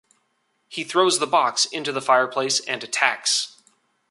[0.67, 3.61] He throws the box into the fireplace and attacks.